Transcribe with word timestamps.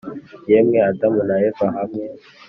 yemwe 0.51 0.77
adamu 0.89 1.21
na 1.27 1.35
eva 1.47 1.65
hamwe 1.75 2.05